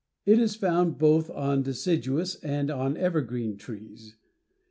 [0.25, 4.15] It is found both on deciduous and on evergreen trees.